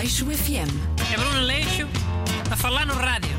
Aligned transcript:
Aleixo 0.00 0.24
FM. 0.24 0.72
É 1.12 1.16
Bruno 1.18 1.40
Leixo 1.42 1.86
a 2.50 2.56
falar 2.56 2.86
no 2.86 2.94
rádio. 2.94 3.36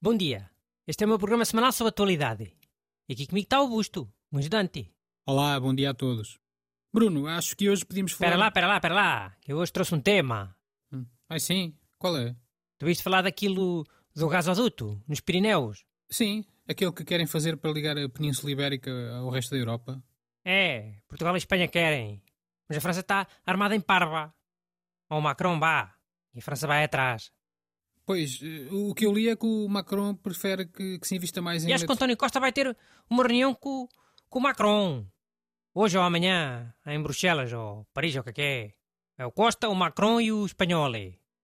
Bom 0.00 0.16
dia. 0.16 0.50
Este 0.84 1.04
é 1.04 1.06
o 1.06 1.08
meu 1.08 1.16
programa 1.16 1.44
semanal 1.44 1.70
sobre 1.70 1.90
atualidade. 1.90 2.56
E 3.08 3.12
aqui 3.12 3.24
comigo 3.24 3.44
está 3.44 3.62
o 3.62 3.68
Busto, 3.68 4.12
um 4.32 4.38
ajudante. 4.38 4.90
Olá, 5.24 5.60
bom 5.60 5.72
dia 5.72 5.90
a 5.90 5.94
todos. 5.94 6.40
Bruno, 6.92 7.28
acho 7.28 7.56
que 7.56 7.70
hoje 7.70 7.86
podíamos 7.86 8.10
falar. 8.10 8.30
Espera 8.30 8.40
lá, 8.40 8.48
espera 8.48 8.66
lá, 8.66 8.76
espera 8.78 8.94
lá, 8.94 9.36
que 9.40 9.52
eu 9.52 9.58
hoje 9.58 9.70
trouxe 9.70 9.94
um 9.94 10.00
tema. 10.00 10.56
Hum. 10.92 11.06
Ah, 11.28 11.38
sim? 11.38 11.72
Qual 12.00 12.18
é? 12.18 12.34
Tu 12.78 12.86
viste 12.86 13.04
falar 13.04 13.22
daquilo 13.22 13.86
do 14.12 14.28
gasoduto, 14.28 15.00
nos 15.06 15.20
Pirineus? 15.20 15.84
Sim, 16.10 16.44
aquele 16.66 16.90
que 16.90 17.04
querem 17.04 17.28
fazer 17.28 17.56
para 17.56 17.70
ligar 17.70 17.96
a 17.96 18.08
Península 18.08 18.50
Ibérica 18.50 18.90
ao 19.18 19.30
resto 19.30 19.52
da 19.52 19.56
Europa. 19.58 20.02
É, 20.44 20.94
Portugal 21.06 21.36
e 21.36 21.38
Espanha 21.38 21.68
querem. 21.68 22.20
Mas 22.72 22.78
a 22.78 22.80
França 22.80 23.00
está 23.00 23.26
armada 23.44 23.76
em 23.76 23.80
parva. 23.80 24.34
Ou 25.10 25.18
o 25.18 25.22
Macron 25.22 25.58
vá. 25.58 25.94
E 26.34 26.38
a 26.38 26.42
França 26.42 26.66
vai 26.66 26.84
atrás. 26.84 27.30
Pois, 28.06 28.40
eh, 28.42 28.68
o 28.72 28.94
que 28.94 29.04
eu 29.06 29.12
li 29.12 29.28
é 29.28 29.36
que 29.36 29.44
o 29.46 29.68
Macron 29.68 30.14
prefere 30.14 30.66
que, 30.66 30.98
que 30.98 31.06
se 31.06 31.14
invista 31.14 31.42
mais 31.42 31.64
em. 31.64 31.68
E 31.68 31.72
acho 31.72 31.84
que 31.84 31.90
o 31.90 31.94
António 31.94 32.16
Costa 32.16 32.40
vai 32.40 32.52
ter 32.52 32.74
uma 33.08 33.22
reunião 33.22 33.54
com, 33.54 33.86
com 34.28 34.38
o 34.38 34.42
Macron. 34.42 35.06
Hoje 35.74 35.96
ou 35.98 36.04
amanhã, 36.04 36.74
em 36.86 37.02
Bruxelas, 37.02 37.52
ou 37.52 37.86
Paris, 37.92 38.14
ou 38.16 38.20
o 38.22 38.24
que 38.24 38.30
é 38.30 38.32
que 38.32 38.42
é. 38.42 38.74
É 39.18 39.26
o 39.26 39.30
Costa, 39.32 39.68
o 39.68 39.74
Macron 39.74 40.20
e 40.20 40.32
o 40.32 40.44
espanhol, 40.46 40.90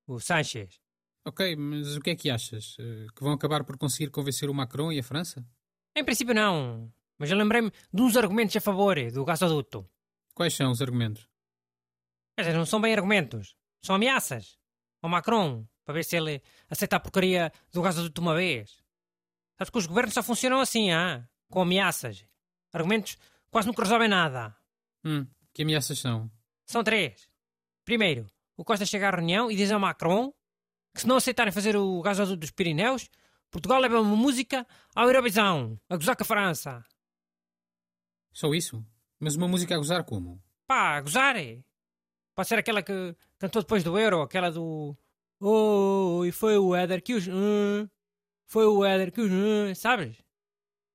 o 0.06 0.18
Sánchez. 0.18 0.80
Ok, 1.26 1.54
mas 1.56 1.96
o 1.96 2.00
que 2.00 2.10
é 2.10 2.16
que 2.16 2.30
achas? 2.30 2.74
Eh, 2.80 3.06
Que 3.14 3.22
vão 3.22 3.32
acabar 3.34 3.62
por 3.64 3.76
conseguir 3.76 4.10
convencer 4.10 4.48
o 4.48 4.54
Macron 4.54 4.90
e 4.90 4.98
a 4.98 5.02
França? 5.02 5.46
Em 5.94 6.02
princípio 6.04 6.34
não. 6.34 6.90
Mas 7.18 7.30
eu 7.30 7.36
lembrei-me 7.36 7.70
de 7.92 8.02
uns 8.02 8.16
argumentos 8.16 8.56
a 8.56 8.60
favor 8.60 8.96
do 9.12 9.24
gasoduto. 9.24 9.88
Quais 10.38 10.54
são 10.54 10.70
os 10.70 10.80
argumentos? 10.80 11.28
Quer 12.36 12.42
dizer, 12.42 12.56
não 12.56 12.64
são 12.64 12.80
bem 12.80 12.94
argumentos. 12.94 13.56
São 13.82 13.96
ameaças. 13.96 14.56
Ao 15.02 15.10
Macron, 15.10 15.66
para 15.84 15.94
ver 15.94 16.04
se 16.04 16.16
ele 16.16 16.40
aceita 16.70 16.94
a 16.94 17.00
porcaria 17.00 17.52
do 17.72 17.82
gasoduto 17.82 18.20
uma 18.20 18.36
vez. 18.36 18.80
Sabes 19.56 19.68
que 19.68 19.78
os 19.78 19.86
governos 19.86 20.14
só 20.14 20.22
funcionam 20.22 20.60
assim, 20.60 20.92
ah? 20.92 21.28
com 21.50 21.60
ameaças. 21.60 22.24
Argumentos 22.72 23.18
quase 23.50 23.66
nunca 23.66 23.82
resolvem 23.82 24.06
nada. 24.06 24.56
Hum, 25.04 25.26
que 25.52 25.62
ameaças 25.62 25.98
são? 25.98 26.30
São 26.64 26.84
três. 26.84 27.28
Primeiro, 27.84 28.24
o 28.56 28.64
Costa 28.64 28.86
chega 28.86 29.08
à 29.08 29.10
reunião 29.10 29.50
e 29.50 29.56
diz 29.56 29.72
ao 29.72 29.80
Macron 29.80 30.32
que 30.94 31.00
se 31.00 31.08
não 31.08 31.16
aceitarem 31.16 31.52
fazer 31.52 31.76
o 31.76 32.00
gasoduto 32.00 32.36
dos 32.36 32.52
Pirineus, 32.52 33.10
Portugal 33.50 33.80
leva 33.80 34.00
uma 34.00 34.14
música 34.14 34.64
ao 34.94 35.08
Eurovisão, 35.08 35.76
a 35.88 35.96
gozar 35.96 36.14
com 36.14 36.22
a 36.22 36.26
França. 36.26 36.84
Só 38.32 38.54
isso? 38.54 38.86
Mas 39.20 39.34
uma 39.34 39.48
música 39.48 39.74
a 39.74 39.78
gozar 39.78 40.04
como? 40.04 40.42
Pá, 40.66 40.96
a 40.96 41.00
gozar 41.00 41.36
é. 41.36 41.62
Pode 42.34 42.48
ser 42.48 42.58
aquela 42.58 42.82
que 42.82 43.16
cantou 43.38 43.62
depois 43.62 43.82
do 43.82 43.98
Euro, 43.98 44.22
aquela 44.22 44.50
do... 44.50 44.96
Oh, 45.40 46.24
e 46.24 46.32
foi 46.32 46.56
o 46.58 46.74
Éder 46.74 47.02
que 47.02 47.14
os... 47.14 47.26
hum, 47.28 47.88
foi 48.46 48.66
o 48.66 48.84
Éder 48.84 49.12
que 49.12 49.20
os... 49.20 49.30
hum", 49.30 49.74
sabes? 49.74 50.16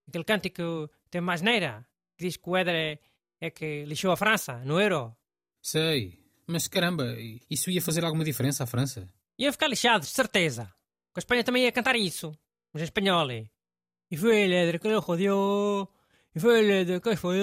Aquele 0.07 0.23
cântico 0.23 0.88
que 1.03 1.09
tem 1.09 1.21
mais 1.21 1.41
neira, 1.41 1.85
que 2.17 2.25
diz 2.25 2.38
que 2.38 2.49
o 2.49 2.55
Éder 2.55 2.75
é, 2.75 2.99
é 3.41 3.49
que 3.49 3.83
lixou 3.85 4.11
a 4.11 4.17
França, 4.17 4.58
no 4.65 4.80
Euro. 4.80 5.15
Sei, 5.61 6.19
mas 6.47 6.67
caramba, 6.67 7.15
isso 7.49 7.69
ia 7.71 7.81
fazer 7.81 8.03
alguma 8.03 8.23
diferença 8.23 8.63
à 8.63 8.67
França? 8.67 9.08
Ia 9.37 9.52
ficar 9.52 9.67
lixado, 9.67 10.02
de 10.02 10.08
certeza. 10.11 10.65
Com 11.13 11.19
a 11.19 11.21
Espanha 11.21 11.43
também 11.43 11.63
ia 11.63 11.71
cantar 11.71 11.95
isso. 11.95 12.37
Mas 12.71 12.81
em 12.81 12.85
espanhol. 12.85 13.30
é. 13.31 13.49
E 14.11 14.17
foi 14.17 14.30
o 14.30 14.33
Éder 14.53 14.80
que 14.80 14.87
lhe 14.87 14.95
rodeou. 14.95 15.89
E 16.35 16.39
foi 16.39 16.63
o 16.65 16.71
Éder 16.71 17.02
que 17.02 17.15
foi 17.15 17.39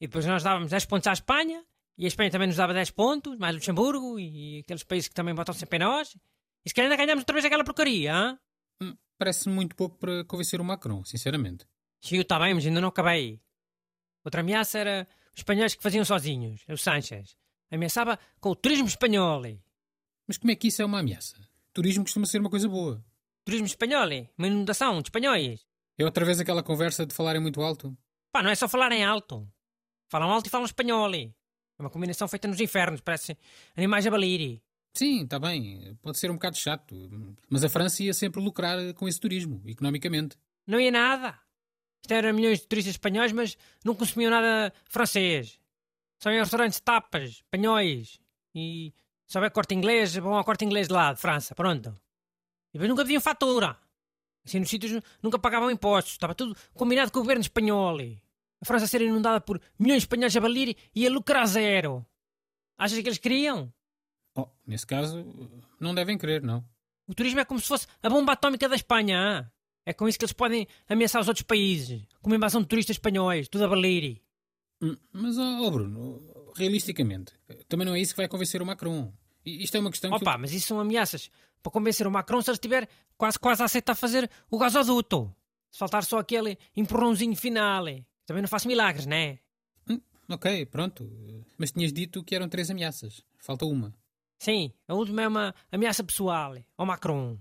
E 0.00 0.06
depois 0.06 0.24
nós 0.26 0.42
dávamos 0.42 0.70
10 0.70 0.84
pontos 0.86 1.06
à 1.06 1.12
Espanha. 1.12 1.64
E 1.96 2.04
a 2.04 2.08
Espanha 2.08 2.30
também 2.30 2.46
nos 2.48 2.56
dava 2.56 2.72
10 2.72 2.90
pontos. 2.92 3.36
Mais 3.38 3.54
Luxemburgo. 3.54 4.18
E 4.18 4.60
aqueles 4.60 4.82
países 4.84 5.08
que 5.08 5.14
também 5.14 5.34
botam 5.34 5.54
sempre 5.54 5.76
em 5.76 5.80
nós. 5.80 6.16
E 6.64 6.68
se 6.68 6.74
calhar 6.74 6.90
ainda 6.90 7.02
ganhamos 7.02 7.22
outra 7.22 7.32
vez 7.34 7.44
aquela 7.44 7.64
porcaria, 7.64 8.14
hã? 8.14 8.38
Hum, 8.82 8.96
Parece 9.18 9.48
muito 9.48 9.74
pouco 9.74 9.96
para 9.98 10.24
convencer 10.24 10.60
o 10.60 10.64
Macron, 10.64 11.04
sinceramente. 11.04 11.66
Sim, 12.00 12.18
está 12.18 12.38
bem, 12.38 12.54
mas 12.54 12.64
ainda 12.66 12.80
não 12.80 12.88
acabei. 12.88 13.40
Outra 14.24 14.40
ameaça 14.42 14.78
era 14.78 15.08
os 15.32 15.40
espanhóis 15.40 15.74
que 15.74 15.82
faziam 15.82 16.04
sozinhos. 16.04 16.64
O 16.68 16.76
Sánchez. 16.76 17.36
Ameaçava 17.70 18.18
com 18.40 18.50
o 18.50 18.56
turismo 18.56 18.86
espanhol. 18.86 19.42
Mas 20.26 20.38
como 20.38 20.50
é 20.52 20.56
que 20.56 20.68
isso 20.68 20.82
é 20.82 20.84
uma 20.84 21.00
ameaça? 21.00 21.36
Turismo 21.72 22.04
costuma 22.04 22.26
ser 22.26 22.38
uma 22.40 22.50
coisa 22.50 22.68
boa. 22.68 23.04
Turismo 23.44 23.66
espanhol. 23.66 24.08
Uma 24.36 24.46
inundação 24.46 25.00
de 25.00 25.08
espanhóis. 25.08 25.66
É 25.96 26.04
outra 26.04 26.24
vez 26.24 26.38
aquela 26.38 26.62
conversa 26.62 27.04
de 27.04 27.14
falarem 27.14 27.40
muito 27.40 27.60
alto? 27.60 27.96
Pá, 28.30 28.42
não 28.42 28.50
é 28.50 28.54
só 28.54 28.68
falar 28.68 28.92
em 28.92 29.04
alto. 29.04 29.48
Falam 30.08 30.30
alto 30.30 30.46
e 30.46 30.50
falam 30.50 30.66
espanhol. 30.66 31.14
É 31.14 31.30
uma 31.78 31.90
combinação 31.90 32.26
feita 32.26 32.48
nos 32.48 32.60
infernos, 32.60 33.00
parece 33.00 33.36
animais 33.76 34.06
a 34.06 34.10
balir. 34.10 34.60
Sim, 34.94 35.24
está 35.24 35.38
bem, 35.38 35.96
pode 36.02 36.18
ser 36.18 36.30
um 36.30 36.34
bocado 36.34 36.56
chato, 36.56 36.94
mas 37.48 37.62
a 37.62 37.68
França 37.68 38.02
ia 38.02 38.12
sempre 38.12 38.40
lucrar 38.40 38.92
com 38.94 39.06
esse 39.06 39.20
turismo, 39.20 39.62
economicamente. 39.64 40.36
Não 40.66 40.80
ia 40.80 40.90
nada. 40.90 41.38
Isto 42.02 42.12
eram 42.14 42.34
milhões 42.34 42.60
de 42.60 42.66
turistas 42.66 42.94
espanhóis, 42.94 43.30
mas 43.32 43.56
não 43.84 43.94
consumiam 43.94 44.30
nada 44.30 44.72
francês. 44.86 45.60
Só 46.20 46.30
em 46.30 46.38
restaurantes 46.38 46.78
de 46.78 46.82
tapas, 46.82 47.30
espanhóis. 47.30 48.18
E 48.54 48.92
se 49.26 49.38
houver 49.38 49.50
corte 49.50 49.74
inglês, 49.74 50.16
vão 50.16 50.34
ao 50.34 50.44
corte 50.44 50.64
inglês 50.64 50.88
de 50.88 50.94
lá, 50.94 51.12
de 51.12 51.20
França, 51.20 51.54
pronto. 51.54 51.90
E 52.70 52.72
depois 52.72 52.88
nunca 52.88 53.02
pediam 53.02 53.20
fatura. 53.20 53.78
Assim, 54.44 54.58
nos 54.58 54.68
sítios 54.68 55.02
nunca 55.22 55.38
pagavam 55.38 55.70
impostos. 55.70 56.14
Estava 56.14 56.34
tudo 56.34 56.56
combinado 56.74 57.12
com 57.12 57.20
o 57.20 57.22
governo 57.22 57.42
espanhol. 57.42 57.98
A 58.60 58.64
França 58.64 58.86
ser 58.86 59.00
inundada 59.02 59.40
por 59.40 59.60
milhões 59.78 60.02
de 60.02 60.06
espanhóis 60.06 60.36
a 60.36 60.40
balir 60.40 60.76
e 60.94 61.06
a 61.06 61.10
lucrar 61.10 61.46
zero. 61.46 62.04
Achas 62.76 62.98
que 63.00 63.08
eles 63.08 63.18
queriam? 63.18 63.72
Oh, 64.34 64.48
nesse 64.66 64.86
caso, 64.86 65.24
não 65.80 65.94
devem 65.94 66.18
querer, 66.18 66.42
não. 66.42 66.64
O 67.06 67.14
turismo 67.14 67.40
é 67.40 67.44
como 67.44 67.60
se 67.60 67.66
fosse 67.66 67.86
a 68.02 68.08
bomba 68.08 68.32
atómica 68.32 68.68
da 68.68 68.76
Espanha. 68.76 69.50
É 69.86 69.92
com 69.92 70.06
isso 70.06 70.18
que 70.18 70.24
eles 70.24 70.32
podem 70.32 70.66
ameaçar 70.88 71.20
os 71.20 71.28
outros 71.28 71.42
países. 71.44 72.02
Com 72.20 72.30
uma 72.30 72.36
invasão 72.36 72.60
de 72.60 72.68
turistas 72.68 72.96
espanhóis, 72.96 73.48
tudo 73.48 73.64
a 73.64 73.68
balir. 73.68 74.20
Hum, 74.82 74.96
Mas, 75.12 75.38
ó 75.38 75.42
ó, 75.66 75.70
Bruno, 75.70 76.52
realisticamente, 76.54 77.32
também 77.68 77.86
não 77.86 77.94
é 77.94 78.00
isso 78.00 78.12
que 78.12 78.18
vai 78.18 78.28
convencer 78.28 78.60
o 78.60 78.66
Macron. 78.66 79.12
Isto 79.44 79.76
é 79.76 79.80
uma 79.80 79.90
questão 79.90 80.10
que... 80.10 80.16
Opa, 80.16 80.36
mas 80.36 80.52
isso 80.52 80.66
são 80.68 80.78
ameaças 80.78 81.30
para 81.62 81.72
convencer 81.72 82.06
o 82.06 82.10
Macron 82.10 82.42
se 82.42 82.50
ele 82.50 82.56
estiver 82.56 82.88
quase, 83.16 83.38
quase 83.38 83.62
a 83.62 83.64
aceitar 83.64 83.94
fazer 83.94 84.30
o 84.50 84.58
gasoduto. 84.58 85.34
Se 85.70 85.78
faltar 85.78 86.04
só 86.04 86.18
aquele 86.18 86.58
empurrãozinho 86.76 87.34
final. 87.34 87.84
Também 88.28 88.42
não 88.42 88.48
faço 88.48 88.68
milagres, 88.68 89.06
né? 89.06 89.38
Hum, 89.88 89.98
ok, 90.28 90.66
pronto. 90.66 91.10
Mas 91.56 91.72
tinhas 91.72 91.90
dito 91.90 92.22
que 92.22 92.34
eram 92.34 92.46
três 92.46 92.70
ameaças. 92.70 93.24
Falta 93.38 93.64
uma. 93.64 93.94
Sim, 94.38 94.70
a 94.86 94.92
última 94.92 95.22
é 95.22 95.28
uma 95.28 95.54
ameaça 95.72 96.04
pessoal 96.04 96.54
ao 96.76 96.84
Macron. 96.84 97.38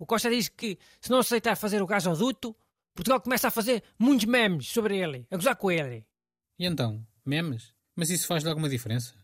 O 0.00 0.04
Costa 0.04 0.28
diz 0.28 0.48
que 0.48 0.76
se 1.00 1.08
não 1.08 1.20
aceitar 1.20 1.54
fazer 1.54 1.80
o 1.80 1.86
gasoduto, 1.86 2.56
Portugal 2.92 3.20
começa 3.20 3.46
a 3.46 3.50
fazer 3.52 3.84
muitos 3.96 4.26
memes 4.26 4.66
sobre 4.66 4.98
ele, 4.98 5.24
a 5.30 5.36
gozar 5.36 5.54
com 5.54 5.70
ele. 5.70 6.04
E 6.58 6.66
então? 6.66 7.06
Memes? 7.24 7.72
Mas 7.94 8.10
isso 8.10 8.26
faz-lhe 8.26 8.48
alguma 8.48 8.68
diferença? 8.68 9.14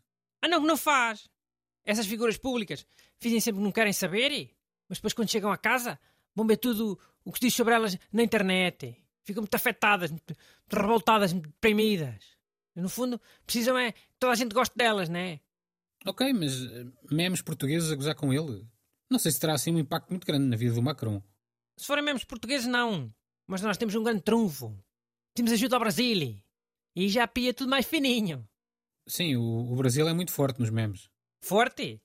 Ah 0.40 0.46
não, 0.46 0.60
não 0.60 0.76
faz. 0.76 1.28
Essas 1.84 2.06
figuras 2.06 2.38
públicas 2.38 2.86
fingem 3.18 3.40
sempre 3.40 3.58
que 3.58 3.64
não 3.64 3.72
querem 3.72 3.92
saber, 3.92 4.54
mas 4.88 4.98
depois 4.98 5.12
quando 5.12 5.28
chegam 5.28 5.50
a 5.50 5.58
casa 5.58 5.98
vão 6.36 6.46
ver 6.46 6.58
tudo 6.58 6.96
o 7.24 7.32
que 7.32 7.40
se 7.40 7.46
diz 7.46 7.54
sobre 7.56 7.74
elas 7.74 7.98
na 8.12 8.22
internet. 8.22 8.96
Ficam 9.28 9.42
muito 9.42 9.54
afetadas, 9.54 10.10
muito, 10.10 10.34
muito 10.34 10.82
revoltadas, 10.82 11.34
muito 11.34 11.50
deprimidas. 11.50 12.24
No 12.74 12.88
fundo, 12.88 13.20
precisam 13.44 13.76
é 13.76 13.92
que 13.92 14.00
toda 14.18 14.32
a 14.32 14.36
gente 14.36 14.54
goste 14.54 14.74
delas, 14.74 15.10
né? 15.10 15.40
Ok, 16.06 16.32
mas 16.32 16.64
eh, 16.64 16.86
memes 17.10 17.42
portugueses 17.42 17.92
a 17.92 17.94
gozar 17.94 18.14
com 18.14 18.32
ele? 18.32 18.66
Não 19.10 19.18
sei 19.18 19.30
se 19.30 19.38
terá 19.38 19.52
assim 19.52 19.70
um 19.70 19.78
impacto 19.78 20.08
muito 20.08 20.26
grande 20.26 20.46
na 20.46 20.56
vida 20.56 20.74
do 20.74 20.80
Macron. 20.80 21.22
Se 21.76 21.86
forem 21.86 22.02
mesmo 22.02 22.26
portugueses, 22.26 22.66
não. 22.66 23.14
Mas 23.46 23.60
nós 23.60 23.76
temos 23.76 23.94
um 23.94 24.02
grande 24.02 24.22
trunfo. 24.22 24.74
Temos 25.34 25.52
ajuda 25.52 25.76
ao 25.76 25.80
Brasil. 25.80 26.42
E 26.96 27.08
já 27.10 27.28
pia 27.28 27.52
tudo 27.52 27.68
mais 27.68 27.84
fininho. 27.84 28.48
Sim, 29.06 29.36
o, 29.36 29.42
o 29.42 29.76
Brasil 29.76 30.08
é 30.08 30.14
muito 30.14 30.32
forte 30.32 30.58
nos 30.58 30.70
memes. 30.70 31.10
Forte. 31.42 32.00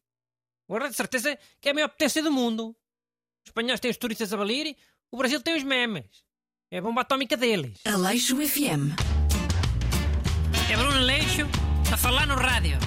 Agora 0.68 0.90
de 0.90 0.96
certeza 0.98 1.40
que 1.62 1.70
é 1.70 1.72
a 1.72 1.74
maior 1.74 1.88
potência 1.88 2.22
do 2.22 2.34
mundo. 2.34 2.76
Os 3.46 3.48
espanhóis 3.48 3.80
têm 3.80 3.92
os 3.92 3.98
turistas 3.98 4.34
a 4.34 4.38
balir, 4.38 4.76
o 5.10 5.18
Brasil 5.18 5.42
tem 5.42 5.56
os 5.56 5.64
memes. 5.64 6.26
É 6.74 6.80
a 6.80 6.82
bomba 6.82 7.02
atómica 7.02 7.38
deles. 7.38 7.74
Aleixo 7.86 8.36
FM. 8.36 8.98
É 10.72 10.76
Bruno 10.76 11.02
Leixo 11.02 11.48
a 11.92 11.96
falar 11.96 12.26
no 12.26 12.34
rádio. 12.34 12.80